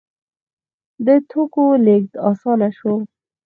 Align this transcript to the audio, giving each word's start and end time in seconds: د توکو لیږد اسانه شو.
د 1.05 1.07
توکو 1.29 1.65
لیږد 1.85 2.13
اسانه 2.29 2.69
شو. 2.77 2.93